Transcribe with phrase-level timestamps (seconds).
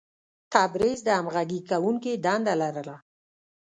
[0.53, 2.95] تبریز د همغږي کوونکي دنده لرله.